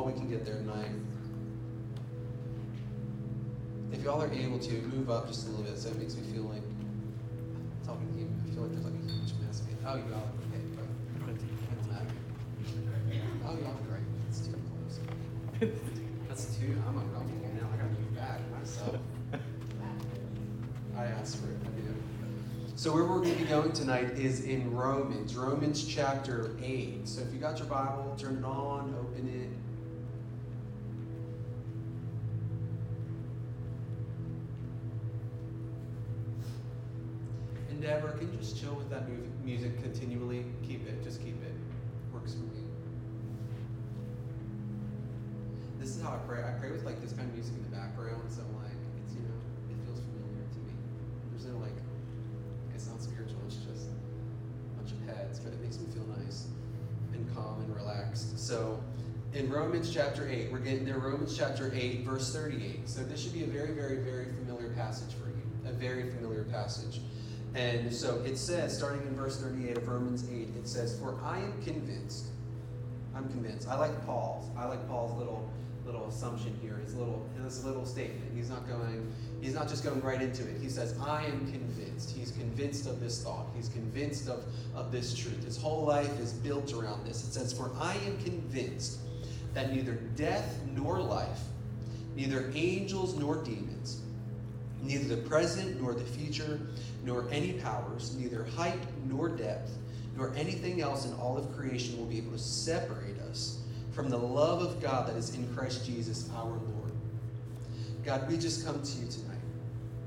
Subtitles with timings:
[0.00, 0.88] We're we can get there tonight.
[3.92, 6.22] If y'all are able to, move up just a little bit so it makes me
[6.32, 6.62] feel like
[7.84, 8.28] talking to you.
[8.48, 9.62] I feel like there's like a huge mess.
[9.84, 10.64] Oh, you all are okay.
[11.20, 11.36] Right.
[13.44, 14.00] Oh, y'all are great.
[14.30, 15.00] It's too close.
[16.28, 16.82] That's too.
[16.88, 17.68] I'm uncomfortable now.
[17.70, 18.96] I gotta move back myself.
[20.96, 21.58] I asked for it.
[21.62, 21.94] I do.
[22.76, 27.06] So where we're going to be going tonight is in Romans, Romans chapter 8.
[27.06, 29.59] So if you got your Bible, turn it on, open it.
[37.80, 40.44] Deborah, can just chill with that mu- music continually?
[40.66, 41.54] Keep it, just keep it.
[42.12, 42.60] Works for me.
[45.78, 46.42] This is how I pray.
[46.42, 49.22] I pray with like this kind of music in the background, so like it's you
[49.22, 49.38] know,
[49.72, 50.72] it feels familiar to me.
[51.32, 51.72] There's no like
[52.74, 56.48] it's not spiritual, it's just a bunch of heads, but it makes me feel nice
[57.14, 58.38] and calm and relaxed.
[58.38, 58.82] So
[59.32, 62.88] in Romans chapter 8, we're getting there, Romans chapter 8, verse 38.
[62.88, 65.42] So this should be a very, very, very familiar passage for you.
[65.64, 67.00] A very familiar passage.
[67.54, 71.38] And so it says, starting in verse 38 of Romans 8, it says, For I
[71.38, 72.26] am convinced,
[73.14, 73.68] I'm convinced.
[73.68, 74.48] I like Paul's.
[74.56, 75.50] I like Paul's little
[75.84, 78.30] little assumption here, his little his little statement.
[78.34, 80.60] He's not going, he's not just going right into it.
[80.60, 82.16] He says, I am convinced.
[82.16, 83.46] He's convinced of this thought.
[83.56, 85.44] He's convinced of, of this truth.
[85.44, 87.26] His whole life is built around this.
[87.26, 89.00] It says, For I am convinced
[89.54, 91.40] that neither death nor life,
[92.14, 94.02] neither angels nor demons,
[94.82, 96.60] neither the present nor the future,
[97.04, 99.70] nor any powers, neither height nor depth,
[100.16, 103.58] nor anything else in all of creation will be able to separate us
[103.92, 106.92] from the love of God that is in Christ Jesus our Lord.
[108.04, 109.38] God, we just come to you tonight.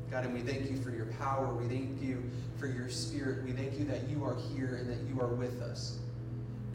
[0.09, 1.53] God, and we thank you for your power.
[1.53, 2.23] We thank you
[2.57, 3.43] for your spirit.
[3.43, 5.97] We thank you that you are here and that you are with us.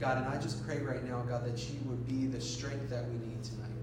[0.01, 3.09] God, and I just pray right now, God, that you would be the strength that
[3.09, 3.78] we need tonight.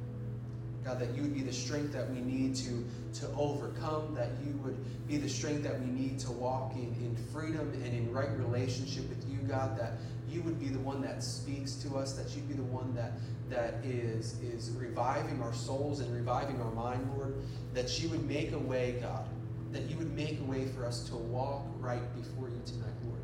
[0.85, 2.85] God, that you would be the strength that we need to,
[3.22, 7.18] to overcome, that you would be the strength that we need to walk in, in
[7.34, 9.94] freedom and in right relationship with you, God, that
[10.29, 13.13] you would be the one that speaks to us, that you'd be the one that,
[13.50, 17.35] that is, is reviving our souls and reviving our mind, Lord,
[17.73, 19.28] that you would make a way, God,
[19.72, 23.22] that you would make a way for us to walk right before you tonight, Lord.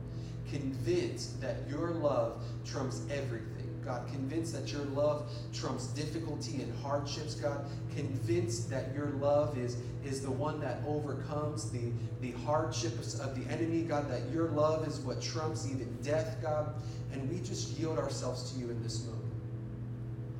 [0.49, 3.60] Convinced that your love trumps everything.
[3.91, 7.65] God, convinced that your love trumps difficulty and hardships, God.
[7.93, 9.75] Convinced that your love is,
[10.05, 11.91] is the one that overcomes the,
[12.21, 16.73] the hardships of the enemy, God, that your love is what trumps even death, God.
[17.11, 19.33] And we just yield ourselves to you in this moment.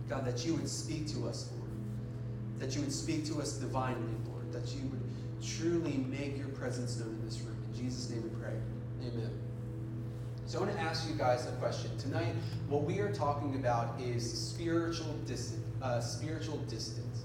[0.08, 1.72] God, that you would speak to us, Lord.
[2.60, 4.50] That you would speak to us divinely, Lord.
[4.54, 7.58] That you would truly make your presence known in this room.
[7.74, 8.56] In Jesus' name we pray.
[9.02, 9.41] Amen.
[10.52, 11.98] So I want to ask you guys a question.
[11.98, 12.36] Tonight,
[12.68, 17.24] what we are talking about is spiritual, dis- uh, spiritual distance.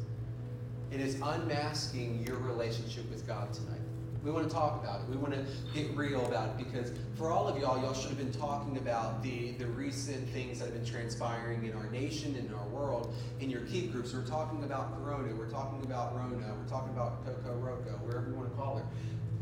[0.93, 3.81] It is unmasking your relationship with God tonight.
[4.23, 5.09] We want to talk about it.
[5.09, 5.45] We want to
[5.75, 9.25] get real about it because for all of y'all, y'all should have been talking about
[9.25, 13.13] the, the recent things that have been transpiring in our nation and in our world
[13.41, 14.15] in your keep groups.
[14.15, 15.35] We're talking about Corona.
[15.35, 16.37] We're talking about Rona.
[16.37, 18.85] We're talking about Coco Roco, wherever you want to call her.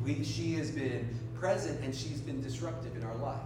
[0.02, 3.42] We, she has been present and she's been disruptive in our life.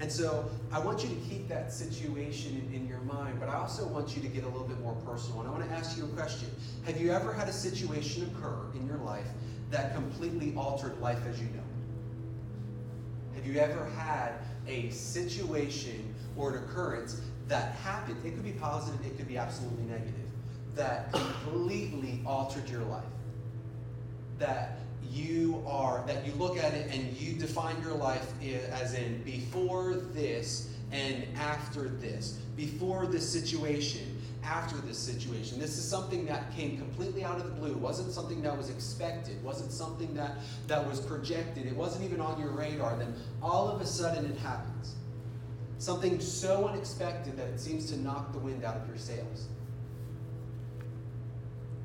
[0.00, 3.56] And so I want you to keep that situation in, in, your mind, but I
[3.56, 5.40] also want you to get a little bit more personal.
[5.40, 6.48] And I want to ask you a question.
[6.86, 9.26] Have you ever had a situation occur in your life
[9.70, 11.60] that completely altered life as you know?
[13.34, 13.36] it?
[13.36, 14.32] Have you ever had
[14.66, 18.24] a situation or an occurrence that happened?
[18.24, 20.14] It could be positive, it could be absolutely negative,
[20.76, 23.04] that completely altered your life.
[24.38, 24.78] That
[25.10, 28.32] you are, that you look at it and you define your life
[28.72, 32.38] as in before this and after this.
[32.56, 35.58] Before this situation, after this situation.
[35.58, 37.70] This is something that came completely out of the blue.
[37.70, 39.42] It wasn't something that was expected.
[39.42, 40.36] Wasn't something that,
[40.66, 41.66] that was projected.
[41.66, 42.96] It wasn't even on your radar.
[42.96, 44.94] Then all of a sudden it happens.
[45.78, 49.48] Something so unexpected that it seems to knock the wind out of your sails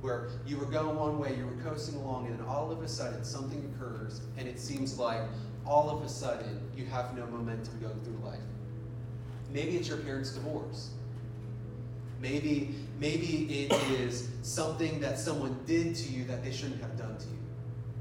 [0.05, 2.87] where you were going one way, you were coasting along, and then all of a
[2.87, 5.21] sudden something occurs, and it seems like
[5.65, 8.39] all of a sudden you have no momentum going through life.
[9.51, 10.91] Maybe it's your parents' divorce.
[12.21, 17.17] Maybe, maybe it is something that someone did to you that they shouldn't have done
[17.17, 17.39] to you.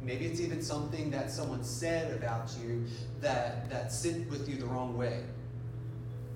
[0.02, 2.84] Maybe it's even something that someone said about you
[3.20, 5.22] that, that sit with you the wrong way.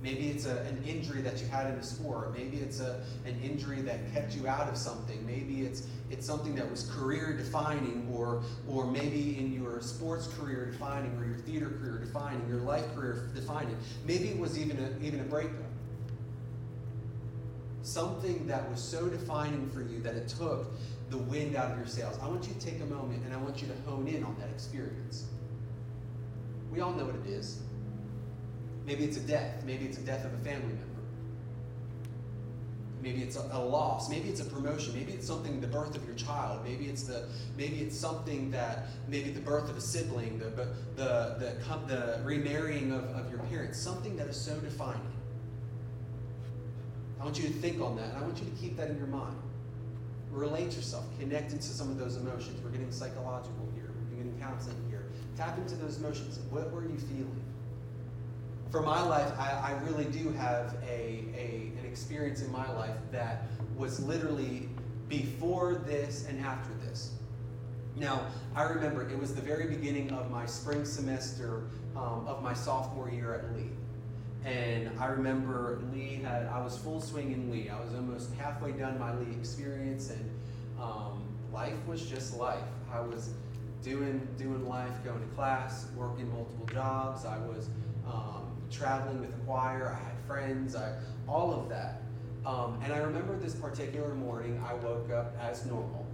[0.00, 2.32] Maybe it's a, an injury that you had in a sport.
[2.32, 5.26] Maybe it's a, an injury that kept you out of something.
[5.26, 10.66] Maybe it's, it's something that was career defining, or, or maybe in your sports career
[10.66, 13.76] defining, or your theater career defining, your life career defining.
[14.06, 15.54] Maybe it was even a, even a breakup.
[17.82, 20.66] Something that was so defining for you that it took
[21.10, 22.18] the wind out of your sails.
[22.22, 24.36] I want you to take a moment and I want you to hone in on
[24.38, 25.24] that experience.
[26.70, 27.60] We all know what it is.
[28.88, 29.62] Maybe it's a death.
[29.66, 30.84] Maybe it's a death of a family member.
[33.02, 34.08] Maybe it's a, a, loss.
[34.08, 34.94] Maybe it's a promotion.
[34.94, 36.64] Maybe it's something the birth of your child.
[36.64, 40.46] Maybe it's the maybe it's something that maybe the birth of a sibling, the
[40.96, 43.78] the the, the remarrying of, of your parents.
[43.78, 45.12] Something that is so defining.
[47.20, 48.96] I want you to think on that, and I want you to keep that in
[48.96, 49.36] your mind.
[50.30, 52.58] Relate yourself, connect into some of those emotions.
[52.64, 53.90] We're getting psychological here.
[54.10, 55.04] We're getting counseling here.
[55.36, 56.38] Tap into those emotions.
[56.50, 57.47] What were you feeling?
[58.70, 62.96] For my life, I, I really do have a, a, an experience in my life
[63.12, 64.68] that was literally
[65.08, 67.12] before this and after this.
[67.96, 71.62] Now, I remember it was the very beginning of my spring semester
[71.96, 73.70] um, of my sophomore year at Lee.
[74.44, 77.68] And I remember Lee had, I was full swing in Lee.
[77.68, 80.30] I was almost halfway done my Lee experience, and
[80.80, 82.62] um, life was just life.
[82.92, 83.30] I was
[83.82, 87.24] doing, doing life, going to class, working multiple jobs.
[87.24, 87.68] I was
[88.06, 90.94] um, traveling with the choir, I had friends, I,
[91.26, 92.02] all of that.
[92.46, 96.06] Um, and I remember this particular morning, I woke up as normal,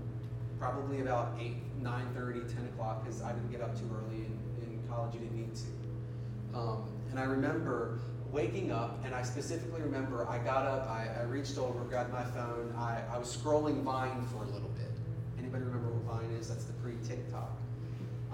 [0.58, 4.38] probably about 8, 9 30, 10 o'clock, because I didn't get up too early in,
[4.62, 6.58] in college, you didn't need to.
[6.58, 7.98] Um, and I remember
[8.32, 12.24] waking up, and I specifically remember I got up, I, I reached over, grabbed my
[12.24, 14.90] phone, I, I was scrolling Vine for a little bit.
[15.38, 16.48] Anybody remember what Vine is?
[16.48, 17.50] That's the pre TikTok.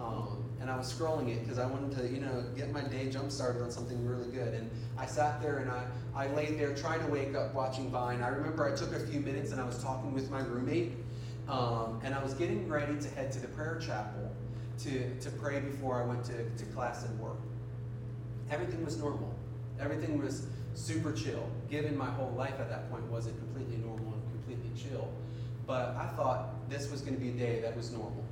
[0.00, 3.10] Um, and I was scrolling it because I wanted to, you know, get my day
[3.10, 4.54] jump started on something really good.
[4.54, 8.22] And I sat there and I, I laid there trying to wake up watching Vine.
[8.22, 10.92] I remember I took a few minutes and I was talking with my roommate,
[11.48, 14.30] um, and I was getting ready to head to the prayer chapel
[14.80, 17.38] to, to pray before I went to, to class and work.
[18.50, 19.34] Everything was normal.
[19.78, 24.22] Everything was super chill, given my whole life at that point wasn't completely normal and
[24.32, 25.08] completely chill.
[25.66, 28.24] But I thought this was going to be a day that was normal,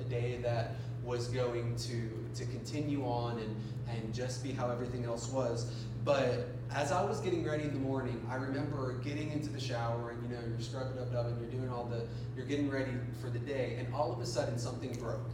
[0.00, 3.56] a day that was going to, to continue on and,
[3.88, 5.70] and just be how everything else was.
[6.04, 10.10] But as I was getting ready in the morning, I remember getting into the shower
[10.10, 12.06] and you know, you're scrubbing up and you're doing all the,
[12.36, 15.30] you're getting ready for the day, and all of a sudden something broke.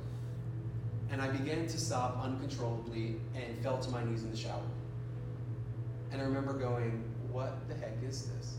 [1.10, 4.62] And I began to sob uncontrollably and fell to my knees in the shower.
[6.12, 7.02] And I remember going,
[7.32, 8.54] What the heck is this?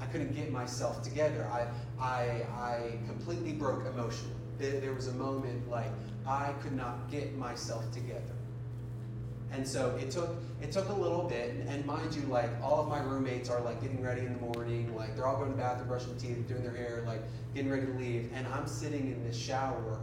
[0.00, 1.48] I couldn't get myself together.
[1.50, 1.66] I,
[2.02, 5.90] I, I completely broke emotionally there, there was a moment like
[6.26, 8.22] I could not get myself together.
[9.50, 12.88] And so it took it took a little bit, and mind you, like all of
[12.88, 15.62] my roommates are like getting ready in the morning, like they're all going to the
[15.62, 17.22] bathroom, brushing their teeth, doing their hair, like
[17.54, 20.00] getting ready to leave, and I'm sitting in the shower,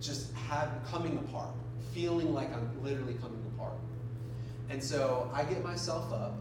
[0.00, 1.50] just have coming apart,
[1.92, 3.76] feeling like I'm literally coming apart.
[4.70, 6.38] And so I get myself up,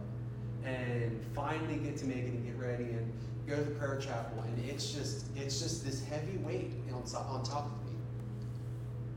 [0.64, 3.12] and finally get to make it and get ready, and
[3.48, 7.44] go to the prayer chapel, and it's just it's just this heavy weight on, on
[7.44, 7.96] top of me.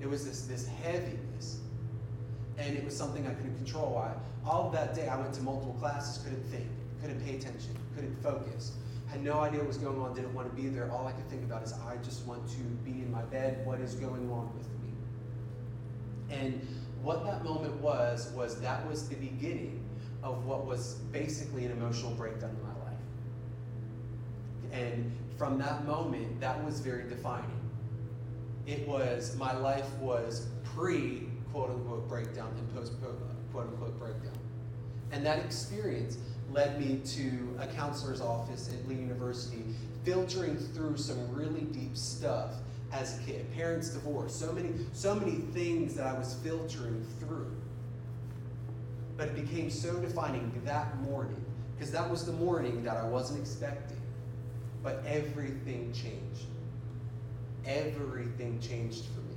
[0.00, 1.58] It was this this heaviness,
[2.56, 3.98] and it was something I couldn't control.
[3.98, 4.12] I
[4.48, 6.66] all that day I went to multiple classes, couldn't think,
[7.00, 8.72] couldn't pay attention, couldn't focus.
[9.08, 10.88] Had no idea what was going on, didn't want to be there.
[10.92, 13.66] All I could think about is I just want to be in my bed.
[13.66, 14.92] What is going on with me?
[16.30, 16.64] And
[17.02, 19.84] what that moment was was that was the beginning
[20.22, 22.56] of what was basically an emotional breakdown.
[24.72, 27.50] And from that moment, that was very defining.
[28.66, 32.92] It was, my life was pre quote unquote breakdown and post
[33.52, 34.38] quote unquote breakdown.
[35.12, 36.18] And that experience
[36.52, 39.64] led me to a counselor's office at Lee University,
[40.04, 42.54] filtering through some really deep stuff
[42.92, 43.52] as a kid.
[43.54, 47.50] Parents divorce, so many, so many things that I was filtering through.
[49.16, 51.44] But it became so defining that morning,
[51.76, 53.99] because that was the morning that I wasn't expecting.
[54.82, 56.46] But everything changed.
[57.66, 59.36] Everything changed for me.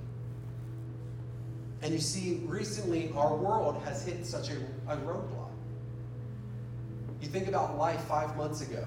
[1.81, 4.55] And you see, recently our world has hit such a,
[4.87, 5.51] a roadblock.
[7.21, 8.85] You think about life five months ago,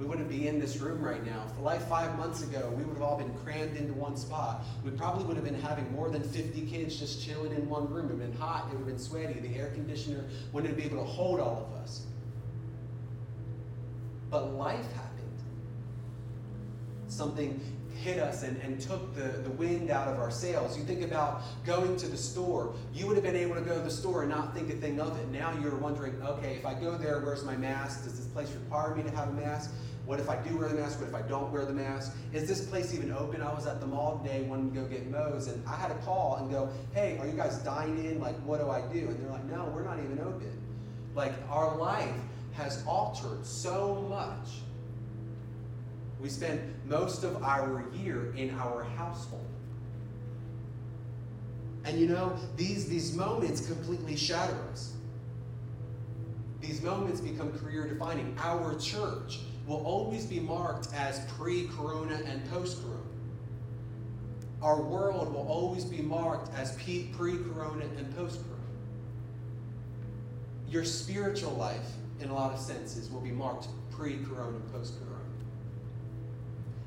[0.00, 1.44] we wouldn't be in this room right now.
[1.54, 4.64] For life five months ago, we would have all been crammed into one spot.
[4.82, 8.06] We probably would have been having more than 50 kids just chilling in one room.
[8.06, 10.84] It would have been hot, it would have been sweaty, the air conditioner wouldn't be
[10.84, 12.06] able to hold all of us.
[14.30, 15.09] But life happened
[17.20, 17.60] something
[18.02, 20.74] hit us and, and took the, the wind out of our sails.
[20.78, 22.72] You think about going to the store.
[22.94, 24.98] You would have been able to go to the store and not think a thing
[24.98, 25.28] of it.
[25.28, 28.04] Now you're wondering, okay, if I go there, where's my mask?
[28.04, 29.70] Does this place require me to have a mask?
[30.06, 30.98] What if I do wear the mask?
[30.98, 32.16] What if I don't wear the mask?
[32.32, 33.42] Is this place even open?
[33.42, 35.98] I was at the mall today wanting to go get Moe's, and I had to
[36.06, 38.18] call and go, hey, are you guys dining in?
[38.18, 39.00] Like, what do I do?
[39.08, 40.58] And they're like, no, we're not even open.
[41.14, 42.16] Like, our life
[42.54, 44.62] has altered so much.
[46.20, 49.46] We spend most of our year in our household.
[51.84, 54.92] And you know, these, these moments completely shatter us.
[56.60, 58.36] These moments become career defining.
[58.38, 63.00] Our church will always be marked as pre corona and post corona.
[64.60, 67.08] Our world will always be marked as pre
[67.38, 68.60] corona and post corona.
[70.68, 74.98] Your spiritual life, in a lot of senses, will be marked pre corona and post
[74.98, 75.09] corona.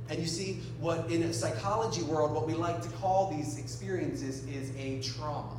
[0.10, 4.46] And you see, what in a psychology world, what we like to call these experiences
[4.46, 5.58] is a trauma.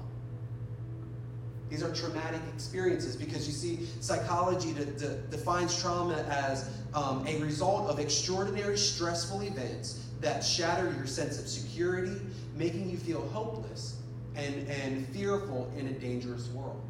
[1.71, 7.39] These are traumatic experiences because you see, psychology de- de- defines trauma as um, a
[7.39, 12.21] result of extraordinary stressful events that shatter your sense of security,
[12.55, 13.97] making you feel hopeless
[14.37, 16.81] and, and fearful in a dangerous world.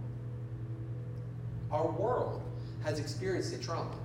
[1.71, 2.43] Our world
[2.83, 3.97] has experienced a trauma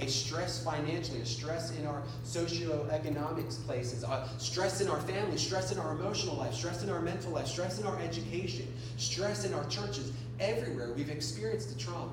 [0.00, 5.70] a stress financially, a stress in our socioeconomics places, a stress in our family, stress
[5.70, 9.54] in our emotional life, stress in our mental life, stress in our education, stress in
[9.54, 10.12] our churches.
[10.40, 12.12] Everywhere we've experienced a trauma.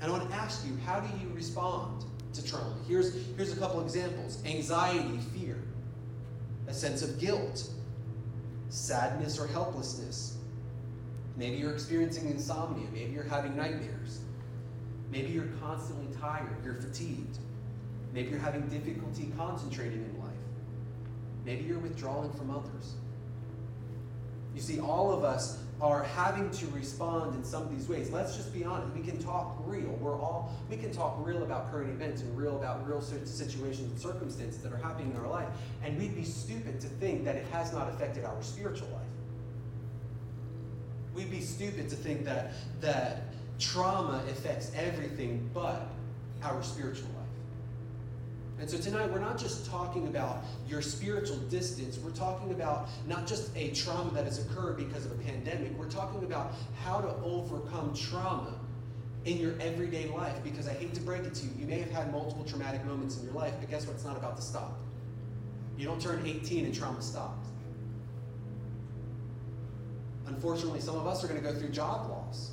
[0.00, 2.74] And I want to ask you, how do you respond to trauma?
[2.86, 5.58] Here's, here's a couple examples anxiety, fear,
[6.68, 7.70] a sense of guilt,
[8.68, 10.36] sadness or helplessness.
[11.36, 14.20] Maybe you're experiencing insomnia, maybe you're having nightmares.
[15.10, 17.38] Maybe you're constantly tired, you're fatigued.
[18.12, 20.30] Maybe you're having difficulty concentrating in life.
[21.44, 22.94] Maybe you're withdrawing from others.
[24.54, 28.10] You see, all of us are having to respond in some of these ways.
[28.10, 28.94] Let's just be honest.
[28.94, 29.96] We can talk real.
[30.00, 33.98] We're all we can talk real about current events and real about real situations and
[33.98, 35.48] circumstances that are happening in our life.
[35.82, 39.06] And we'd be stupid to think that it has not affected our spiritual life.
[41.14, 43.22] We'd be stupid to think that that
[43.60, 45.88] trauma affects everything but
[46.42, 47.16] our spiritual life.
[48.60, 51.98] And so tonight, we're not just talking about your spiritual distance.
[51.98, 55.72] We're talking about not just a trauma that has occurred because of a pandemic.
[55.78, 56.52] We're talking about
[56.84, 58.54] how to overcome trauma
[59.24, 60.42] in your everyday life.
[60.44, 63.18] Because I hate to break it to you, you may have had multiple traumatic moments
[63.18, 63.94] in your life, but guess what?
[63.94, 64.78] It's not about to stop.
[65.78, 67.48] You don't turn 18 and trauma stops.
[70.26, 72.50] Unfortunately, some of us are going to go through job loss.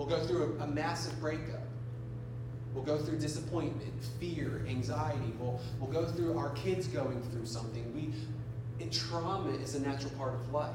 [0.00, 1.60] We'll go through a, a massive breakup.
[2.72, 5.30] We'll go through disappointment, fear, anxiety.
[5.38, 7.84] We'll, we'll go through our kids going through something.
[7.94, 10.74] We, trauma is a natural part of life.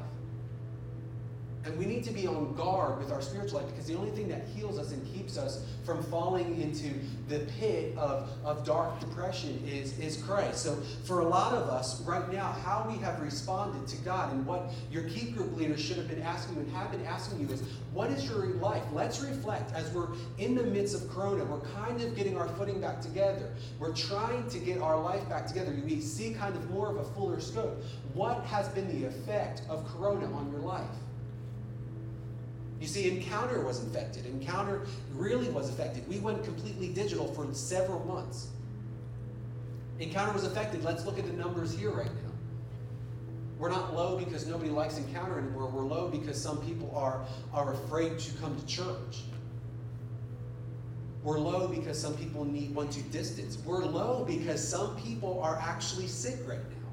[1.66, 4.28] And we need to be on guard with our spiritual life because the only thing
[4.28, 6.94] that heals us and keeps us from falling into
[7.28, 10.62] the pit of, of dark depression is, is Christ.
[10.62, 14.46] So, for a lot of us right now, how we have responded to God and
[14.46, 17.50] what your key group leaders should have been asking you and have been asking you
[17.50, 18.84] is, what is your life?
[18.94, 21.46] Let's reflect as we're in the midst of Corona.
[21.46, 23.52] We're kind of getting our footing back together.
[23.80, 25.76] We're trying to get our life back together.
[25.84, 27.82] We see kind of more of a fuller scope.
[28.14, 30.86] What has been the effect of Corona on your life?
[32.80, 34.26] You see, Encounter was infected.
[34.26, 34.82] Encounter
[35.14, 36.08] really was affected.
[36.08, 38.50] We went completely digital for several months.
[40.00, 40.84] Encounter was affected.
[40.84, 42.32] Let's look at the numbers here right now.
[43.58, 45.68] We're not low because nobody likes Encounter anymore.
[45.68, 49.24] We're low because some people are, are afraid to come to church.
[51.24, 53.58] We're low because some people need want to distance.
[53.66, 56.90] We're low because some people are actually sick right now.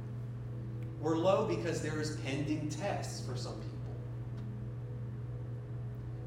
[1.00, 3.71] We're low because there is pending tests for some people.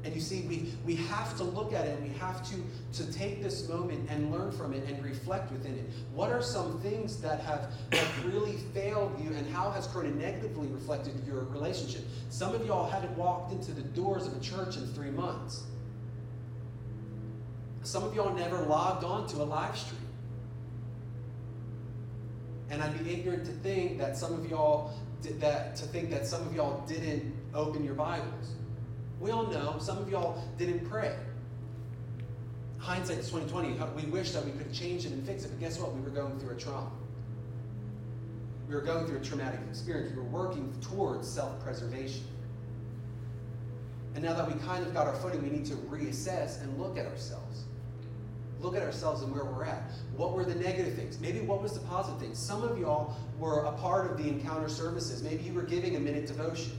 [0.06, 2.54] And you see, we, we have to look at it and we have to,
[2.92, 5.84] to take this moment and learn from it and reflect within it.
[6.14, 10.68] What are some things that have, have really failed you and how has Corona negatively
[10.68, 12.02] reflected your relationship?
[12.30, 15.64] Some of y'all hadn't walked into the doors of a church in three months.
[17.82, 20.00] Some of y'all never logged on to a live stream.
[22.70, 26.28] And I'd be ignorant to think that some of y'all did that to think that
[26.28, 28.54] some of y'all didn't open your Bibles.
[29.20, 31.16] We all know some of y'all didn't pray.
[32.78, 33.78] Hindsight is 2020.
[33.96, 35.94] We wish that we could change it and fix it, but guess what?
[35.94, 36.90] We were going through a trauma.
[38.68, 40.10] We were going through a traumatic experience.
[40.10, 42.24] We were working towards self-preservation.
[44.14, 46.98] And now that we kind of got our footing, we need to reassess and look
[46.98, 47.64] at ourselves.
[48.60, 49.90] look at ourselves and where we're at.
[50.16, 51.20] What were the negative things?
[51.20, 52.38] Maybe what was the positive things?
[52.38, 55.22] Some of y'all were a part of the encounter services.
[55.22, 56.72] Maybe you were giving a minute devotion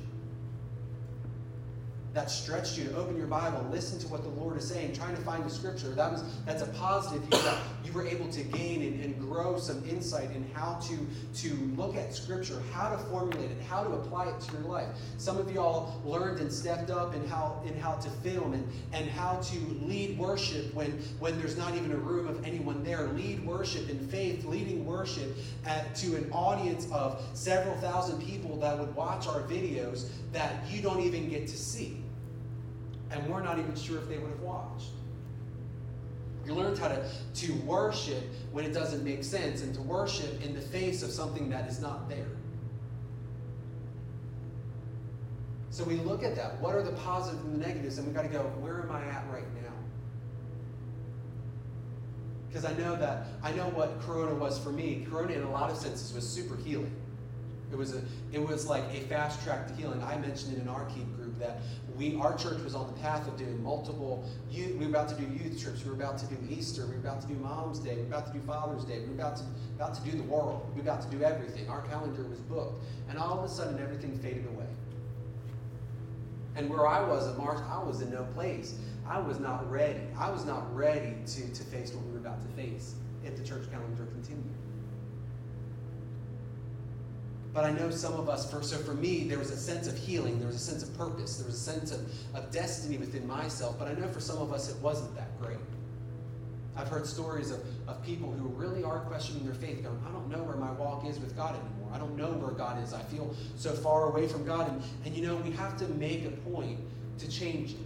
[2.17, 5.15] that stretched you to open your Bible, listen to what the Lord is saying, trying
[5.15, 5.89] to find the scripture.
[5.89, 9.59] That was that's a positive you, got, you were able to gain and, and grow
[9.59, 10.97] some insight in how to,
[11.41, 14.87] to look at scripture, how to formulate it, how to apply it to your life.
[15.19, 19.07] Some of y'all learned and stepped up in how in how to film and, and
[19.07, 23.09] how to lead worship when, when there's not even a room of anyone there.
[23.09, 28.75] Lead worship in faith, leading worship at, to an audience of several thousand people that
[28.79, 32.01] would watch our videos that you don't even get to see
[33.11, 34.89] and we're not even sure if they would have watched.
[36.45, 40.53] You learned how to, to worship when it doesn't make sense and to worship in
[40.53, 42.27] the face of something that is not there.
[45.69, 46.59] So we look at that.
[46.61, 47.97] What are the positives and the negatives?
[47.97, 49.73] And we've got to go, where am I at right now?
[52.47, 55.05] Because I know that, I know what Corona was for me.
[55.09, 56.95] Corona, in a lot of senses, was super healing.
[57.71, 60.01] It was, a, it was like a fast track to healing.
[60.01, 61.59] I mentioned it in our Keep group that
[61.95, 65.15] we, our church was on the path of doing multiple youth, we were about to
[65.15, 67.79] do youth trips, we were about to do Easter, we were about to do Mom's
[67.79, 69.43] Day, we were about to do Father's Day, we were about to,
[69.75, 71.69] about to do the world, we were about to do everything.
[71.69, 72.83] Our calendar was booked.
[73.09, 74.67] And all of a sudden, everything faded away.
[76.55, 78.75] And where I was at March, I was in no place.
[79.07, 80.01] I was not ready.
[80.17, 83.43] I was not ready to, to face what we were about to face if the
[83.43, 84.43] church calendar continued.
[87.57, 89.97] But I know some of us, for, so for me, there was a sense of
[89.97, 92.01] healing, there was a sense of purpose, there was a sense of,
[92.35, 93.79] of destiny within myself.
[93.79, 95.57] But I know for some of us, it wasn't that great.
[96.75, 100.29] I've heard stories of, of people who really are questioning their faith, going, I don't
[100.29, 101.89] know where my walk is with God anymore.
[101.91, 102.93] I don't know where God is.
[102.93, 104.69] I feel so far away from God.
[104.69, 106.79] And, and you know, we have to make a point
[107.17, 107.79] to change it.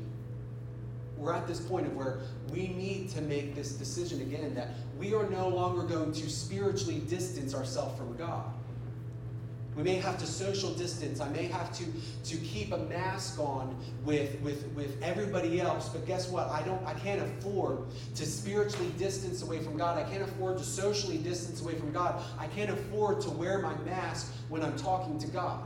[1.16, 2.18] We're at this point of where
[2.52, 7.00] we need to make this decision again that we are no longer going to spiritually
[7.08, 8.52] distance ourselves from God.
[9.76, 11.22] We may have to social distance.
[11.22, 11.86] I may have to,
[12.26, 15.90] to keep a mask on with, with, with everybody else.
[15.90, 16.48] But guess what?
[16.50, 19.98] I don't I can't afford to spiritually distance away from God.
[19.98, 22.22] I can't afford to socially distance away from God.
[22.38, 25.64] I can't afford to wear my mask when I'm talking to God.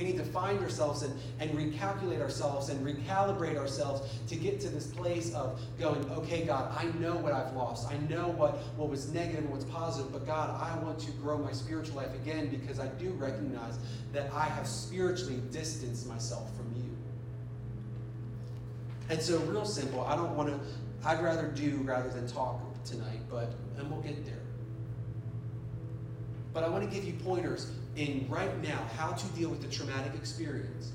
[0.00, 4.70] We need to find ourselves and, and recalculate ourselves and recalibrate ourselves to get to
[4.70, 7.86] this place of going, okay, God, I know what I've lost.
[7.86, 11.36] I know what, what was negative and what's positive, but God, I want to grow
[11.36, 13.78] my spiritual life again because I do recognize
[14.14, 16.96] that I have spiritually distanced myself from you.
[19.10, 20.58] And so, real simple, I don't want to,
[21.06, 24.40] I'd rather do rather than talk tonight, but, and we'll get there.
[26.54, 29.68] But I want to give you pointers in right now how to deal with the
[29.68, 30.92] traumatic experience,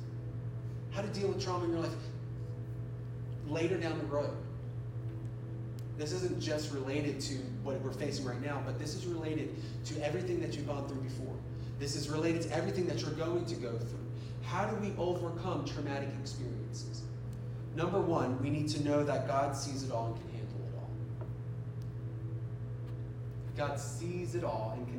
[0.92, 1.92] how to deal with trauma in your life
[3.48, 4.36] later down the road.
[5.98, 10.06] This isn't just related to what we're facing right now, but this is related to
[10.06, 11.36] everything that you've gone through before.
[11.80, 14.00] This is related to everything that you're going to go through.
[14.44, 17.04] How do we overcome traumatic experiences?
[17.76, 20.74] Number one, we need to know that God sees it all and can handle it
[20.78, 20.90] all.
[23.68, 24.95] God sees it all and can.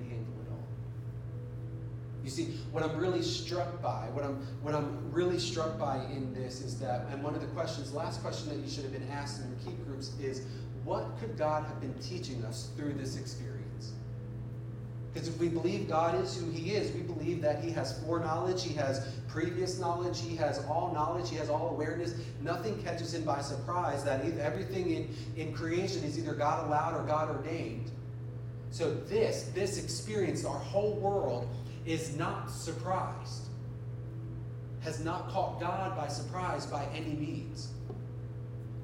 [2.27, 6.35] You see, what I'm really struck by, what I'm what I'm really struck by in
[6.35, 9.09] this is that, and one of the questions, last question that you should have been
[9.13, 10.43] asked in your key groups is,
[10.83, 13.93] what could God have been teaching us through this experience?
[15.15, 18.65] Because if we believe God is who He is, we believe that He has foreknowledge,
[18.65, 22.13] He has previous knowledge, He has all knowledge, He has all awareness.
[22.43, 24.03] Nothing catches Him by surprise.
[24.03, 27.93] That everything in, in creation is either God allowed or God ordained.
[28.73, 31.49] So this, this experience, our whole world
[31.87, 33.45] is not surprised,
[34.81, 37.69] has not caught God by surprise by any means.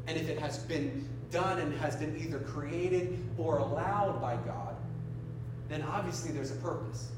[0.06, 4.76] And if it has been done and has been either created or allowed by God,
[5.68, 7.10] then obviously there's a purpose.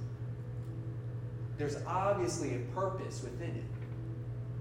[1.59, 3.65] There's obviously a purpose within it.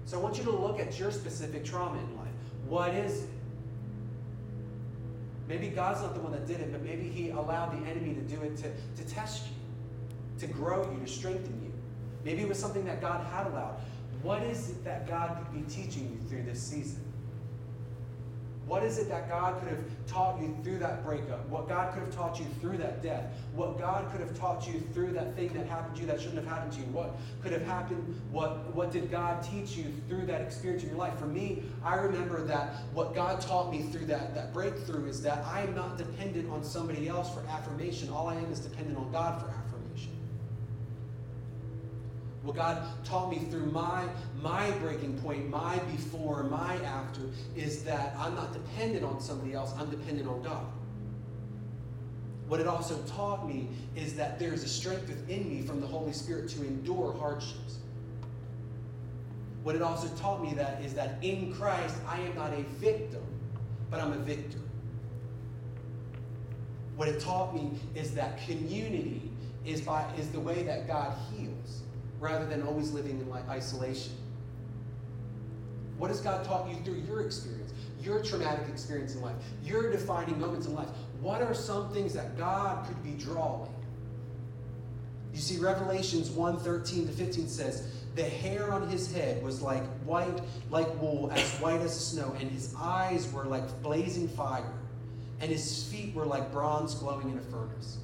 [0.04, 2.28] So I want you to look at your specific trauma in life.
[2.66, 3.30] What is it?
[5.48, 8.20] Maybe God's not the one that did it, but maybe He allowed the enemy to
[8.20, 8.70] do it to,
[9.02, 9.63] to test you
[10.38, 11.72] to grow you, to strengthen you.
[12.24, 13.80] Maybe it was something that God had allowed.
[14.22, 17.04] What is it that God could be teaching you through this season?
[18.66, 21.46] What is it that God could have taught you through that breakup?
[21.48, 23.26] What God could have taught you through that death?
[23.54, 26.38] What God could have taught you through that thing that happened to you that shouldn't
[26.38, 26.86] have happened to you?
[26.86, 28.18] What could have happened?
[28.30, 31.18] What, what did God teach you through that experience in your life?
[31.18, 35.44] For me, I remember that what God taught me through that, that breakthrough is that
[35.44, 38.08] I am not dependent on somebody else for affirmation.
[38.08, 39.63] All I am is dependent on God for affirmation.
[42.44, 44.06] What God taught me through my
[44.42, 47.22] my breaking point, my before, my after,
[47.56, 49.72] is that I'm not dependent on somebody else.
[49.78, 50.66] I'm dependent on God.
[52.46, 56.12] What it also taught me is that there's a strength within me from the Holy
[56.12, 57.78] Spirit to endure hardships.
[59.62, 63.24] What it also taught me that is that in Christ I am not a victim,
[63.90, 64.58] but I'm a victor.
[66.96, 69.30] What it taught me is that community
[69.64, 71.53] is by is the way that God heals
[72.24, 74.14] rather than always living in isolation.
[75.98, 80.40] What has God taught you through your experience, your traumatic experience in life, your defining
[80.40, 80.88] moments in life?
[81.20, 83.70] What are some things that God could be drawing?
[85.34, 89.84] You see, Revelations 1 13 to 15 says, The hair on his head was like
[90.04, 94.72] white, like wool, as white as snow, and his eyes were like blazing fire,
[95.40, 97.98] and his feet were like bronze glowing in a furnace.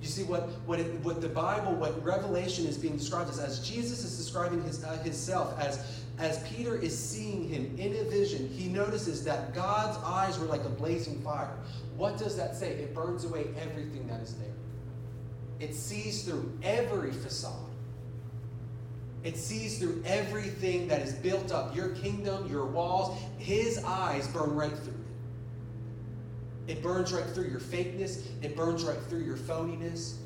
[0.00, 3.68] You see, what, what, it, what the Bible, what Revelation is being described as, as
[3.68, 8.48] Jesus is describing his, uh, himself, as, as Peter is seeing him in a vision,
[8.48, 11.56] he notices that God's eyes were like a blazing fire.
[11.96, 12.70] What does that say?
[12.70, 14.48] It burns away everything that is there.
[15.58, 17.68] It sees through every facade.
[19.24, 23.18] It sees through everything that is built up your kingdom, your walls.
[23.36, 24.97] His eyes burn right through
[26.68, 26.82] it.
[26.82, 30.16] Burns right through your fakeness, it burns right through your phoniness.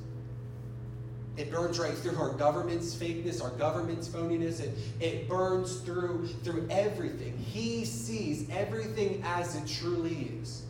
[1.37, 4.61] It burns right through our government's fakeness, our government's phoniness.
[4.61, 7.39] It, it burns through through everything.
[7.39, 10.65] He sees everything as it truly is.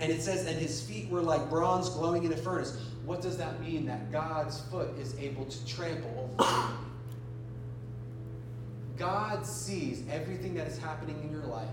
[0.00, 2.76] And it says, and his feet were like bronze glowing in a furnace.
[3.04, 3.86] What does that mean?
[3.86, 6.50] That God's foot is able to trample over.
[8.96, 11.68] God sees everything that is happening in your life,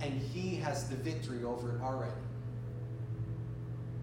[0.00, 2.12] and he has the victory over it already.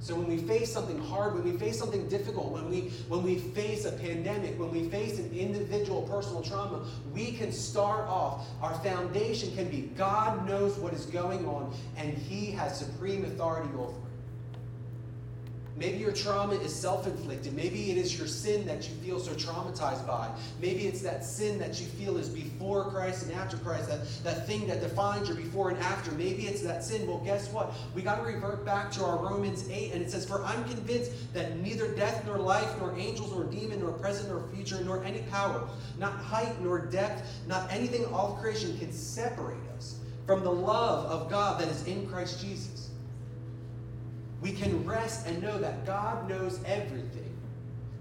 [0.06, 3.40] So when we face something hard, when we face something difficult, when we when we
[3.40, 8.46] face a pandemic, when we face an individual personal trauma, we can start off.
[8.62, 13.70] Our foundation can be God knows what is going on and he has supreme authority
[13.76, 13.96] over.
[15.78, 17.54] Maybe your trauma is self inflicted.
[17.54, 20.30] Maybe it is your sin that you feel so traumatized by.
[20.62, 24.48] Maybe it's that sin that you feel is before Christ and after Christ, that, that
[24.48, 26.12] thing that defines your before and after.
[26.12, 27.06] Maybe it's that sin.
[27.06, 27.74] Well, guess what?
[27.94, 31.34] We got to revert back to our Romans 8, and it says, For I'm convinced
[31.34, 35.24] that neither death nor life, nor angels nor demon, nor present nor future, nor any
[35.24, 40.52] power, not height nor depth, not anything in all creation can separate us from the
[40.52, 42.75] love of God that is in Christ Jesus.
[44.42, 47.36] We can rest and know that God knows everything,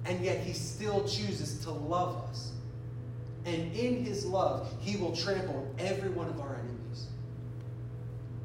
[0.04, 2.52] and yet He still chooses to love us.
[3.46, 7.08] And in His love, He will trample every one of our enemies.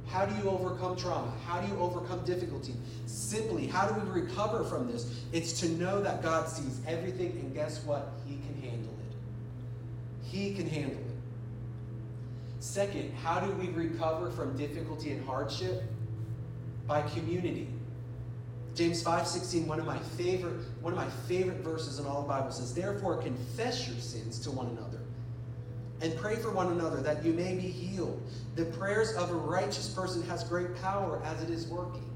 [0.08, 1.32] How do you overcome trauma?
[1.46, 2.74] How do you overcome difficulty?
[3.06, 5.24] Simply, how do we recover from this?
[5.32, 8.12] It's to know that God sees everything, and guess what?
[8.26, 10.26] He can handle it.
[10.26, 11.06] He can handle it.
[12.60, 15.84] Second, how do we recover from difficulty and hardship?
[16.88, 17.68] By community.
[18.80, 22.50] James 5:16, one of my favorite, one of my favorite verses in all the Bible
[22.50, 25.02] says, Therefore confess your sins to one another
[26.00, 28.22] and pray for one another that you may be healed.
[28.56, 32.09] The prayers of a righteous person has great power as it is working.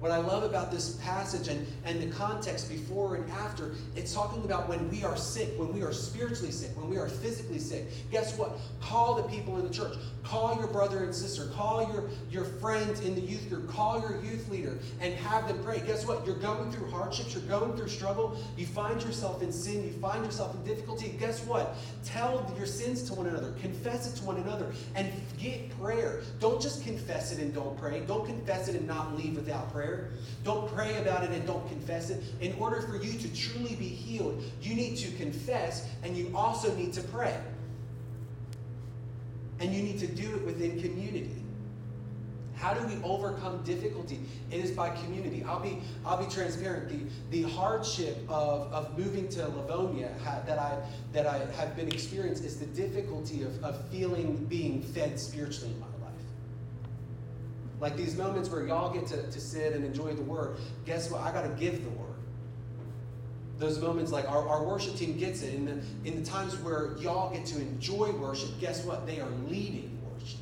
[0.00, 4.44] What I love about this passage and, and the context before and after, it's talking
[4.44, 7.86] about when we are sick, when we are spiritually sick, when we are physically sick.
[8.12, 8.52] Guess what?
[8.80, 9.96] Call the people in the church.
[10.22, 11.46] Call your brother and sister.
[11.46, 13.68] Call your, your friends in the youth group.
[13.68, 15.82] Call your youth leader and have them pray.
[15.84, 16.24] Guess what?
[16.24, 17.34] You're going through hardships.
[17.34, 18.38] You're going through struggle.
[18.56, 19.82] You find yourself in sin.
[19.82, 21.16] You find yourself in difficulty.
[21.18, 21.74] Guess what?
[22.04, 23.52] Tell your sins to one another.
[23.60, 24.72] Confess it to one another.
[24.94, 26.22] And get prayer.
[26.38, 28.02] Don't just confess it and don't pray.
[28.06, 30.10] Don't confess it and not leave without prayer prayer.
[30.44, 32.22] Don't pray about it and don't confess it.
[32.40, 36.74] In order for you to truly be healed, you need to confess and you also
[36.74, 37.38] need to pray.
[39.60, 41.34] And you need to do it within community.
[42.54, 44.18] How do we overcome difficulty?
[44.50, 45.44] It is by community.
[45.46, 46.88] I'll be, I'll be transparent.
[46.88, 50.76] The, the hardship of, of moving to Livonia that, I,
[51.12, 55.80] that I have been experienced is the difficulty of, of feeling being fed spiritually in
[57.80, 61.20] like these moments where y'all get to, to sit and enjoy the word, guess what?
[61.20, 62.08] I got to give the word.
[63.58, 65.54] Those moments, like our, our worship team gets it.
[65.54, 69.06] In the, in the times where y'all get to enjoy worship, guess what?
[69.06, 70.38] They are leading worship.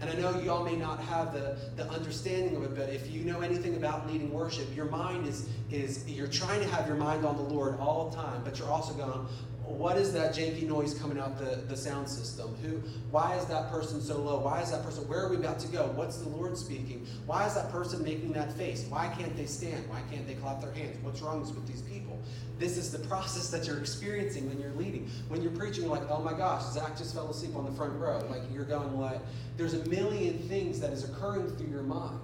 [0.00, 3.24] And I know y'all may not have the, the understanding of it, but if you
[3.24, 7.26] know anything about leading worship, your mind is, is, you're trying to have your mind
[7.26, 9.26] on the Lord all the time, but you're also going,
[9.70, 12.54] what is that janky noise coming out the, the sound system?
[12.62, 14.38] Who why is that person so low?
[14.40, 15.86] Why is that person where are we about to go?
[15.94, 17.06] What's the Lord speaking?
[17.26, 18.86] Why is that person making that face?
[18.88, 19.88] Why can't they stand?
[19.88, 20.96] Why can't they clap their hands?
[21.02, 22.20] What's wrong with these people?
[22.58, 25.10] This is the process that you're experiencing when you're leading.
[25.28, 27.94] When you're preaching, you're like, oh my gosh, Zach just fell asleep on the front
[27.94, 28.18] row.
[28.30, 29.22] Like you're going, what?
[29.56, 32.20] There's a million things that is occurring through your mind.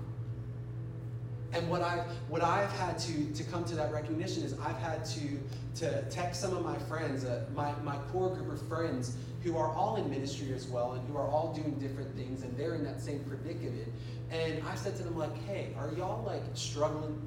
[1.56, 5.04] And what I've what I've had to to come to that recognition is I've had
[5.06, 5.40] to
[5.76, 9.72] to text some of my friends, uh, my my core group of friends who are
[9.72, 12.84] all in ministry as well and who are all doing different things and they're in
[12.84, 13.88] that same predicament.
[14.30, 17.18] And I said to them like, hey, are y'all like struggling?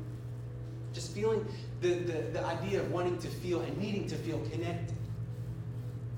[0.93, 1.45] Just feeling
[1.81, 4.95] the, the, the idea of wanting to feel and needing to feel connected.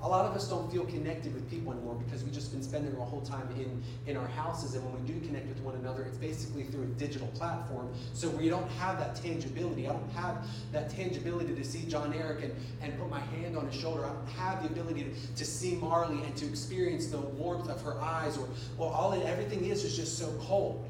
[0.03, 2.95] A lot of us don't feel connected with people anymore because we've just been spending
[2.97, 4.73] our whole time in, in our houses.
[4.73, 7.93] And when we do connect with one another, it's basically through a digital platform.
[8.13, 9.87] So we don't have that tangibility.
[9.87, 13.67] I don't have that tangibility to see John Eric and, and put my hand on
[13.67, 14.05] his shoulder.
[14.05, 17.79] I don't have the ability to, to see Marley and to experience the warmth of
[17.83, 18.39] her eyes.
[18.39, 18.47] Or,
[18.79, 20.83] or all it, everything is is just so cold.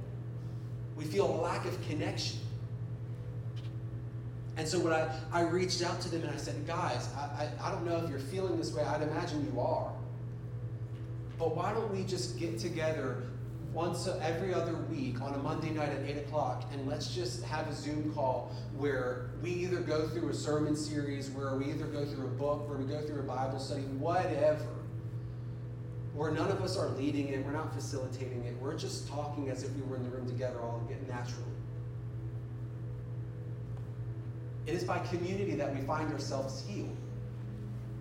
[0.96, 2.40] We feel a lack of connection.
[4.62, 7.50] And so when I, I reached out to them and I said, guys, I, I,
[7.60, 8.84] I don't know if you're feeling this way.
[8.84, 9.92] I'd imagine you are.
[11.40, 13.24] But why don't we just get together
[13.74, 17.70] once every other week on a Monday night at 8 o'clock and let's just have
[17.70, 22.06] a Zoom call where we either go through a sermon series, where we either go
[22.06, 24.68] through a book, where we go through a Bible study, whatever.
[26.14, 29.64] Where none of us are leading it, we're not facilitating it, we're just talking as
[29.64, 31.61] if we were in the room together all naturally.
[34.68, 36.96] It is by community that we find ourselves healed.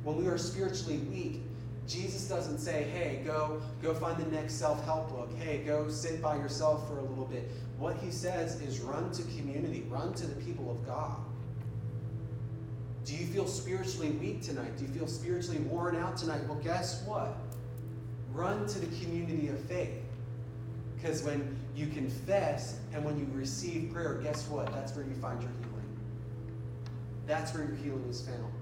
[0.03, 1.43] When we are spiritually weak,
[1.87, 5.31] Jesus doesn't say, hey, go, go find the next self help book.
[5.39, 7.51] Hey, go sit by yourself for a little bit.
[7.79, 11.17] What he says is run to community, run to the people of God.
[13.05, 14.77] Do you feel spiritually weak tonight?
[14.77, 16.47] Do you feel spiritually worn out tonight?
[16.47, 17.35] Well, guess what?
[18.33, 20.03] Run to the community of faith.
[20.97, 24.73] Because when you confess and when you receive prayer, guess what?
[24.73, 25.70] That's where you find your healing.
[27.31, 28.53] That's where your healing is found.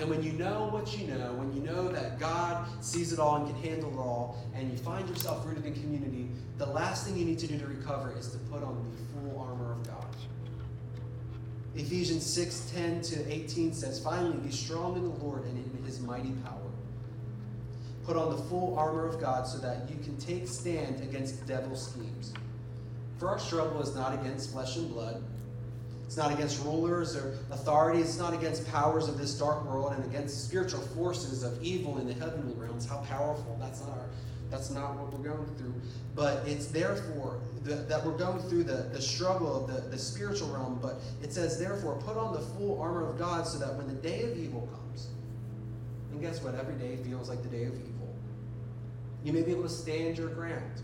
[0.00, 3.36] And when you know what you know, when you know that God sees it all
[3.36, 7.18] and can handle it all, and you find yourself rooted in community, the last thing
[7.18, 10.06] you need to do to recover is to put on the full armor of God.
[11.74, 16.00] Ephesians 6 10 to 18 says, Finally, be strong in the Lord and in his
[16.00, 16.70] mighty power.
[18.04, 21.46] Put on the full armor of God so that you can take stand against the
[21.46, 22.32] devil's schemes.
[23.18, 25.22] For our struggle is not against flesh and blood
[26.10, 28.06] it's not against rulers or authorities.
[28.06, 32.08] It's not against powers of this dark world and against spiritual forces of evil in
[32.08, 32.84] the heavenly realms.
[32.84, 33.56] How powerful.
[33.60, 34.06] That's not our,
[34.50, 35.72] that's not what we're going through.
[36.16, 40.48] But it's therefore the, that we're going through the, the struggle of the, the spiritual
[40.48, 40.80] realm.
[40.82, 44.02] But it says, therefore, put on the full armor of God so that when the
[44.02, 45.10] day of evil comes,
[46.10, 46.56] and guess what?
[46.56, 48.12] Every day feels like the day of evil.
[49.22, 50.82] You may be able to stand your ground.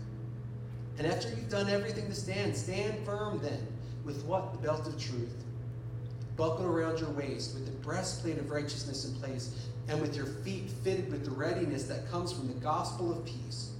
[0.97, 3.67] And after you've done everything to stand, stand firm then
[4.07, 4.53] with what?
[4.53, 5.43] The belt of truth.
[6.37, 10.69] Buckled around your waist, with the breastplate of righteousness in place, and with your feet
[10.83, 13.71] fitted with the readiness that comes from the gospel of peace.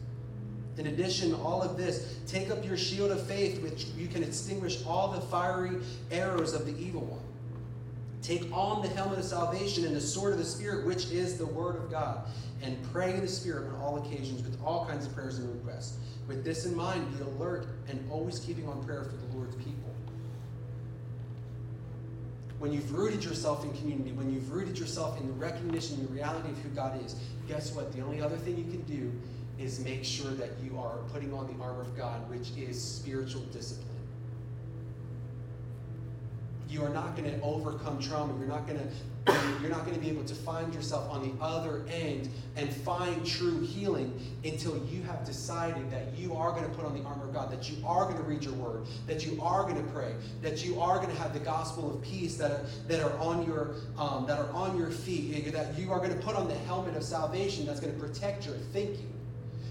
[0.78, 4.86] In addition, all of this, take up your shield of faith, which you can extinguish
[4.86, 5.78] all the fiery
[6.12, 7.24] arrows of the evil one.
[8.22, 11.46] Take on the helmet of salvation and the sword of the Spirit, which is the
[11.46, 12.28] word of God,
[12.62, 15.98] and pray in the Spirit on all occasions with all kinds of prayers and requests.
[16.28, 19.88] With this in mind, be alert and always keeping on prayer for the Lord's people
[22.60, 26.50] when you've rooted yourself in community, when you've rooted yourself in the recognition, the reality
[26.50, 27.16] of who God is,
[27.48, 27.94] guess what?
[27.94, 29.12] The only other thing you can do
[29.60, 33.42] is make sure that you are putting on the armor of God, which is spiritual
[33.54, 33.97] discipline.
[36.70, 38.38] You are not going to overcome trauma.
[38.38, 38.88] You're not going to
[39.62, 43.26] you're not going to be able to find yourself on the other end and find
[43.26, 47.26] true healing until you have decided that you are going to put on the armor
[47.26, 49.92] of God, that you are going to read your word, that you are going to
[49.92, 53.18] pray, that you are going to have the gospel of peace that are, that are
[53.18, 56.48] on your um, that are on your feet, that you are going to put on
[56.48, 59.17] the helmet of salvation that's going to protect your thinking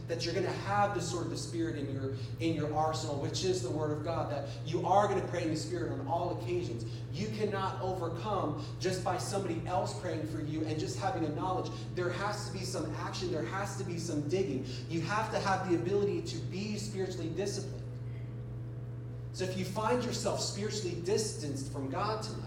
[0.09, 3.16] that you're going to have the sword of the Spirit in your in your arsenal,
[3.16, 4.31] which is the Word of God.
[4.31, 6.85] That you are going to pray in the Spirit on all occasions.
[7.12, 11.71] You cannot overcome just by somebody else praying for you and just having a knowledge.
[11.95, 13.33] There has to be some action.
[13.33, 14.66] There has to be some digging.
[14.88, 17.83] You have to have the ability to be spiritually disciplined.
[19.33, 22.42] So if you find yourself spiritually distanced from God tonight,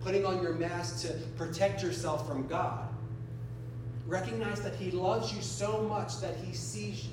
[0.00, 2.88] putting on your mask to protect yourself from God,
[4.10, 7.12] Recognize that He loves you so much that He sees you.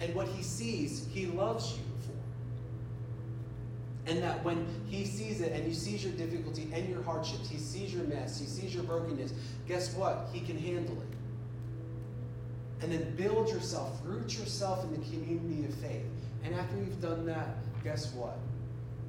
[0.00, 4.10] And what He sees, He loves you for.
[4.10, 7.58] And that when he sees it and he sees your difficulty and your hardships, he
[7.58, 9.32] sees your mess, he sees your brokenness,
[9.66, 10.28] guess what?
[10.32, 12.84] He can handle it.
[12.84, 16.04] And then build yourself, root yourself in the community of faith.
[16.44, 18.38] And after you've done that, guess what?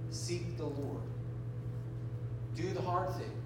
[0.09, 1.03] Seek the Lord.
[2.55, 3.36] Do the hard thing.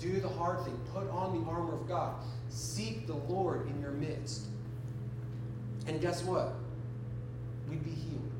[0.00, 0.78] Do the hard thing.
[0.92, 2.14] Put on the armor of God.
[2.48, 4.46] Seek the Lord in your midst.
[5.86, 6.54] And guess what?
[7.68, 8.30] We'd be healed.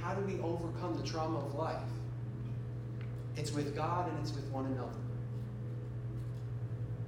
[0.00, 1.82] How do we overcome the trauma of life?
[3.36, 4.90] It's with God and it's with one another.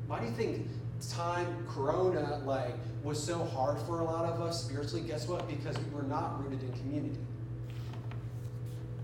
[0.06, 0.68] Why do you think
[1.10, 5.06] time corona like was so hard for a lot of us spiritually?
[5.06, 5.48] Guess what?
[5.48, 7.18] Because we were not rooted in community.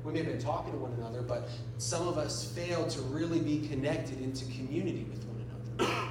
[0.05, 3.41] We may have been talking to one another, but some of us failed to really
[3.41, 5.45] be connected into community with one
[5.77, 6.09] another.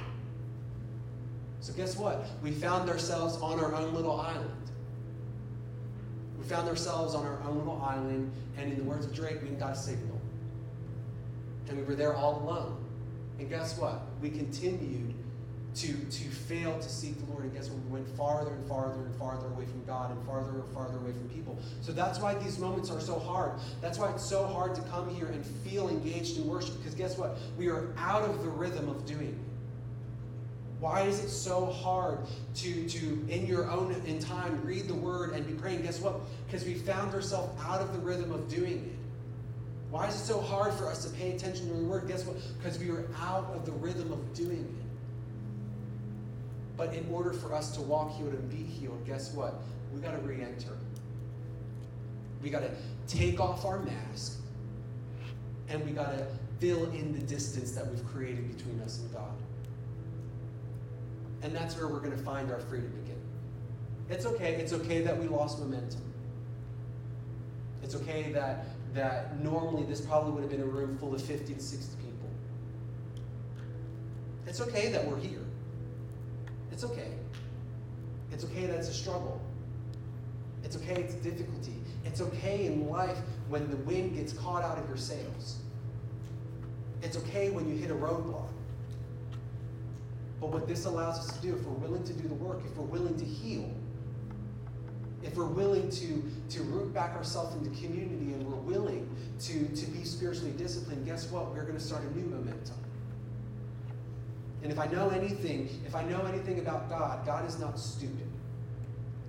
[1.60, 2.26] So guess what?
[2.42, 4.50] We found ourselves on our own little island
[6.40, 9.48] We found ourselves on our own little island, and in the words of Drake, we
[9.50, 10.18] got a signal.
[11.68, 12.82] And we were there all alone.
[13.38, 14.00] And guess what?
[14.22, 15.14] We continued
[15.74, 17.44] to, to fail to seek the Lord.
[17.44, 17.84] And guess what?
[17.84, 21.12] We went farther and farther and farther away from God and farther and farther away
[21.12, 21.58] from people.
[21.80, 23.52] So that's why these moments are so hard.
[23.80, 26.76] That's why it's so hard to come here and feel engaged in worship.
[26.78, 27.38] Because guess what?
[27.56, 29.38] We are out of the rhythm of doing.
[30.80, 32.20] Why is it so hard
[32.56, 35.82] to, to in your own in time, read the word and be praying?
[35.82, 36.20] Guess what?
[36.46, 38.96] Because we found ourselves out of the rhythm of doing it.
[39.90, 42.08] Why is it so hard for us to pay attention to the word?
[42.08, 42.36] Guess what?
[42.58, 44.79] Because we are out of the rhythm of doing it.
[46.80, 49.60] But in order for us to walk healed and be healed, guess what?
[49.92, 50.78] We got to re enter.
[52.42, 52.70] We got to
[53.06, 54.40] take off our mask
[55.68, 56.26] and we got to
[56.58, 59.34] fill in the distance that we've created between us and God.
[61.42, 63.20] And that's where we're going to find our freedom again.
[64.08, 64.54] It's okay.
[64.54, 66.00] It's okay that we lost momentum.
[67.82, 68.64] It's okay that,
[68.94, 72.30] that normally this probably would have been a room full of 50 to 60 people.
[74.46, 75.44] It's okay that we're here.
[76.82, 77.12] It's okay.
[78.32, 79.38] It's okay that it's a struggle.
[80.64, 81.74] It's okay it's difficulty.
[82.06, 83.18] It's okay in life
[83.50, 85.58] when the wind gets caught out of your sails.
[87.02, 88.48] It's okay when you hit a roadblock.
[90.40, 92.74] But what this allows us to do, if we're willing to do the work, if
[92.74, 93.70] we're willing to heal,
[95.22, 99.06] if we're willing to, to root back ourselves into community and we're willing
[99.40, 101.52] to, to be spiritually disciplined, guess what?
[101.52, 102.76] We're going to start a new momentum.
[104.62, 108.26] And if I know anything, if I know anything about God, God is not stupid.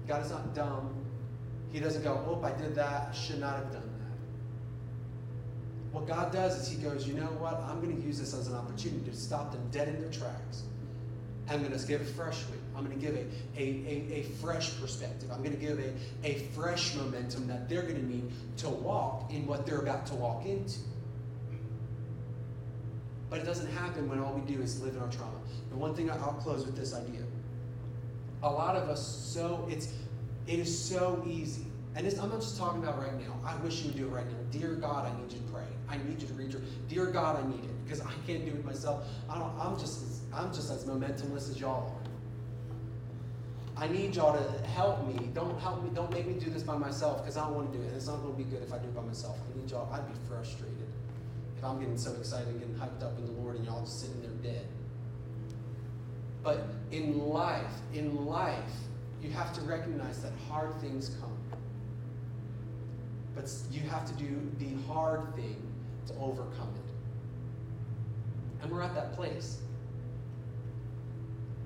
[0.07, 0.93] God is not dumb.
[1.71, 3.09] He doesn't go, oh, I did that.
[3.11, 4.11] I should not have done that.
[5.93, 7.61] What God does is He goes, you know what?
[7.61, 10.63] I'm going to use this as an opportunity to stop them dead in their tracks
[11.51, 12.61] I'm going to give a fresh wind.
[12.75, 13.25] I'm going to give a,
[13.57, 15.29] a, a, a, fresh perspective.
[15.31, 19.31] I'm going to give a, a fresh momentum that they're going to need to walk
[19.31, 20.79] in what they're about to walk into.
[23.31, 25.39] But it doesn't happen when all we do is live in our trauma.
[25.71, 27.21] And one thing I'll close with this idea.
[28.43, 29.93] A lot of us so it's
[30.47, 31.65] it is so easy.
[31.95, 33.39] And I'm not just talking about right now.
[33.45, 34.37] I wish you would do it right now.
[34.51, 35.63] Dear God, I need you to pray.
[35.87, 38.51] I need you to read your Dear God, I need it because I can't do
[38.51, 39.07] it myself.
[39.29, 41.97] I don't I'm just I'm just as momentumless as y'all.
[43.77, 45.29] I need y'all to help me.
[45.33, 45.89] Don't help me.
[45.95, 47.87] Don't make me do this by myself because I don't want to do it.
[47.87, 49.37] And it's not going to be good if I do it by myself.
[49.39, 49.89] I need y'all.
[49.93, 50.81] I'd be frustrated
[51.61, 53.99] if I'm getting so excited, and getting hyped up in the Lord, and y'all just
[53.99, 54.65] sitting there dead.
[56.41, 58.73] But in life, in life,
[59.21, 61.37] you have to recognize that hard things come.
[63.35, 65.61] But you have to do the hard thing
[66.07, 68.63] to overcome it.
[68.63, 69.59] And we're at that place.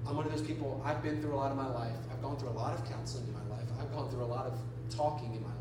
[0.05, 1.95] I'm one of those people, I've been through a lot of my life.
[2.11, 3.65] I've gone through a lot of counseling in my life.
[3.79, 5.54] I've gone through a lot of talking in my life.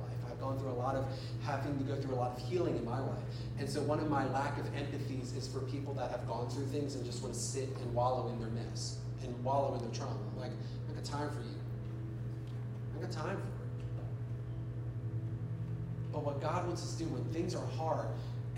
[0.44, 1.06] Gone through a lot of
[1.42, 3.24] having to go through a lot of healing in my life.
[3.58, 6.66] And so one of my lack of empathies is for people that have gone through
[6.66, 9.90] things and just want to sit and wallow in their mess and wallow in their
[9.90, 10.18] trauma.
[10.34, 10.50] I'm like,
[10.90, 11.56] I got time for you.
[12.98, 13.48] I got time for it.
[16.12, 18.08] But what God wants us to do when things are hard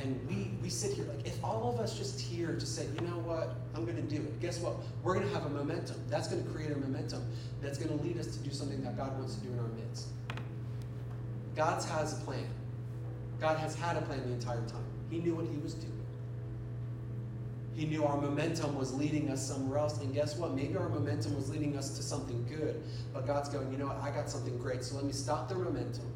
[0.01, 3.01] and we, we sit here, like, if all of us just here to say, you
[3.07, 4.75] know what, I'm going to do it, guess what?
[5.05, 6.03] We're going to have a momentum.
[6.09, 7.25] That's going to create a momentum
[7.63, 9.69] that's going to lead us to do something that God wants to do in our
[9.69, 10.09] midst.
[11.57, 12.47] God has a plan.
[13.41, 14.85] God has had a plan the entire time.
[15.11, 15.93] He knew what He was doing.
[17.75, 20.01] He knew our momentum was leading us somewhere else.
[20.01, 20.55] And guess what?
[20.55, 22.83] Maybe our momentum was leading us to something good.
[23.13, 24.01] But God's going, you know what?
[24.01, 24.83] I got something great.
[24.83, 26.11] So let me stop the momentum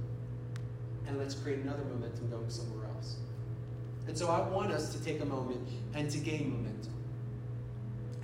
[1.07, 3.17] and let's create another momentum going somewhere else.
[4.07, 6.95] And so I want us to take a moment and to gain momentum.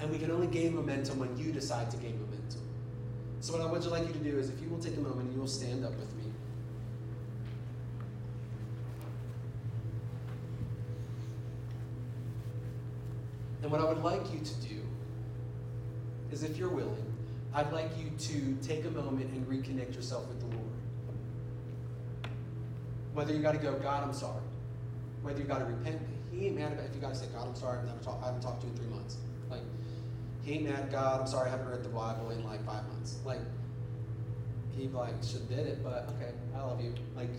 [0.01, 2.61] And we can only gain momentum when you decide to gain momentum.
[3.41, 5.27] So what I would like you to do is if you will take a moment
[5.27, 6.25] and you will stand up with me.
[13.66, 14.81] And what I would like you to do
[16.31, 17.13] is, if you're willing,
[17.53, 20.69] I'd like you to take a moment and reconnect yourself with the Lord.
[23.13, 24.43] Whether you got to go, God, I'm sorry.
[25.23, 26.01] Whether you got to repent,
[26.33, 28.27] He ain't mad about if you got to say, God, I'm sorry, never talk, I
[28.27, 29.17] haven't talked to you in three months.
[29.51, 29.63] Like,
[30.43, 33.19] He ain't mad, God, I'm sorry, I haven't read the Bible in like five months.
[33.25, 33.41] Like,
[34.77, 36.95] He like should did it, but okay, I love you.
[37.15, 37.31] Like,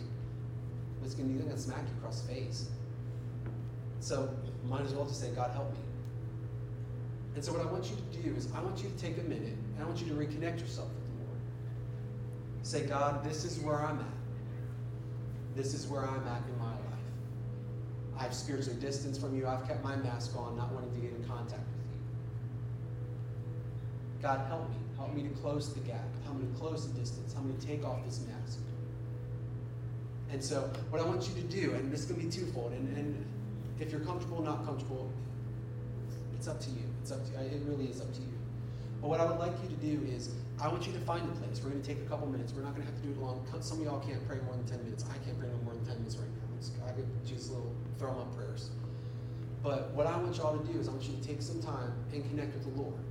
[1.04, 2.70] it's gonna, he's gonna smack you across the face.
[4.00, 4.30] So,
[4.68, 5.80] might as well just say, God, help me.
[7.38, 9.22] And so, what I want you to do is, I want you to take a
[9.22, 11.40] minute and I want you to reconnect yourself with the Lord.
[12.64, 14.06] Say, God, this is where I'm at.
[15.56, 16.82] This is where I'm at in my life.
[18.18, 19.46] I've spiritually distanced from you.
[19.46, 21.86] I've kept my mask on, not wanting to get in contact with
[24.16, 24.24] you.
[24.24, 24.78] God, help me.
[24.98, 26.10] Help me to close the gap.
[26.26, 27.34] Help me to close the distance.
[27.34, 28.58] Help me to take off this mask.
[30.32, 33.24] And so, what I want you to do, and this to be twofold, and, and
[33.80, 35.12] if you're comfortable, not comfortable,
[36.38, 36.86] it's up to you.
[37.02, 37.38] It's up to you.
[37.50, 38.38] It really is up to you.
[39.02, 40.30] But what I would like you to do is,
[40.62, 41.62] I want you to find a place.
[41.64, 42.54] We're going to take a couple minutes.
[42.54, 43.46] We're not going to have to do it long.
[43.60, 45.06] Some of y'all can't pray more than 10 minutes.
[45.10, 46.58] I can't pray no more than 10 minutes right now.
[46.58, 48.70] Just, I could just little throw them up prayers.
[49.62, 51.94] But what I want y'all to do is I want you to take some time
[52.14, 53.02] and connect with the Lord.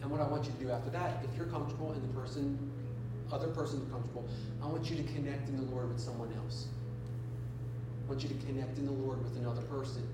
[0.00, 2.56] And what I want you to do after that, if you're comfortable and the person,
[3.32, 4.28] other person is comfortable,
[4.62, 6.68] I want you to connect in the Lord with someone else.
[8.06, 10.06] I want you to connect in the Lord with another person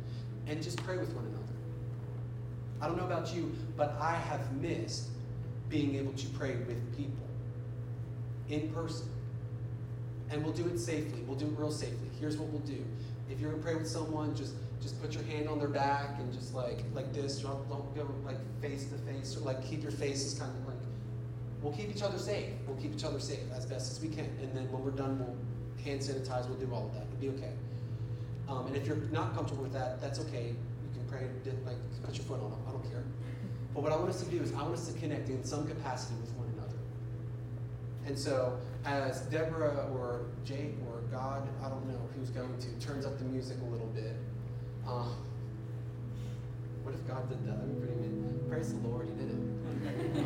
[0.47, 1.43] and just pray with one another.
[2.81, 5.09] I don't know about you, but I have missed
[5.68, 7.27] being able to pray with people
[8.49, 9.09] in person.
[10.31, 11.22] And we'll do it safely.
[11.27, 12.11] We'll do it real safely.
[12.18, 12.85] Here's what we'll do.
[13.31, 16.33] If you're gonna pray with someone, just just put your hand on their back and
[16.33, 17.39] just like like this.
[17.39, 20.77] Don't, don't go like face to face or like keep your faces kind of like.
[21.62, 22.51] We'll keep each other safe.
[22.66, 24.27] We'll keep each other safe as best as we can.
[24.43, 25.35] And then when we're done, we'll
[25.83, 26.47] hand sanitize.
[26.49, 27.07] We'll do all of that.
[27.18, 27.53] It'll be okay.
[28.49, 30.55] Um, and if you're not comfortable with that, that's okay.
[31.21, 32.61] You can pray like put your foot on them.
[32.69, 33.05] I don't care.
[33.75, 35.67] But what I want us to do is I want us to connect in some
[35.67, 36.79] capacity with one another.
[38.07, 43.05] And so as Deborah or Jake or God, I don't know who's going to, turns
[43.07, 44.17] up the music a little bit.
[44.87, 45.17] Um,
[46.83, 47.57] what if God did that?
[47.59, 48.49] That'd pretty good.
[48.49, 49.39] Praise the Lord, He did it.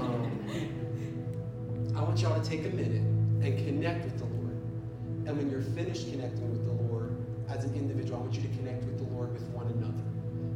[0.00, 0.30] Um,
[1.96, 3.02] I want y'all to take a minute
[3.44, 4.56] and connect with the Lord.
[5.26, 7.16] And when you're finished connecting with the Lord
[7.48, 10.07] as an individual, I want you to connect with the Lord with one another.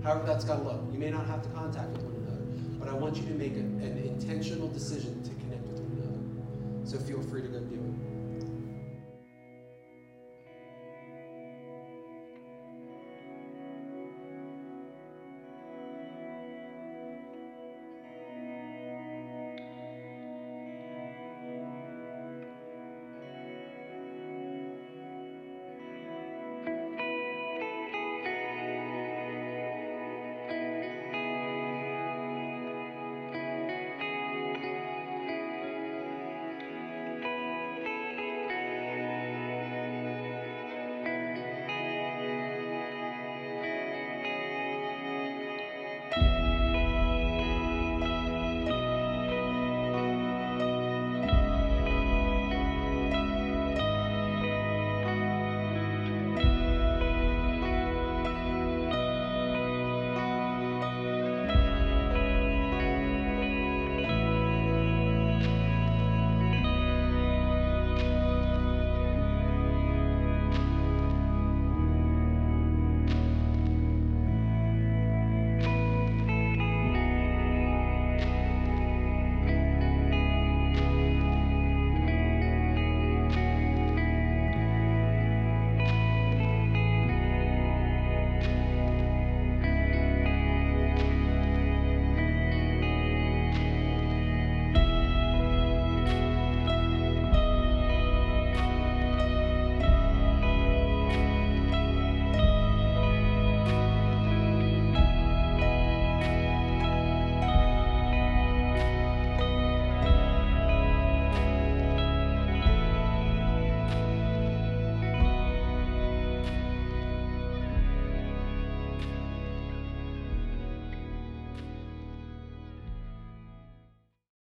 [0.02, 0.80] However, that's got to look.
[0.92, 2.42] You may not have to contact with one another,
[2.78, 6.88] but I want you to make a, an intentional decision to connect with one another.
[6.90, 7.81] So feel free to go do.